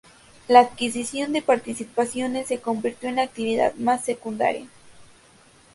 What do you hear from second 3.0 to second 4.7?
en una actividad más secundaria.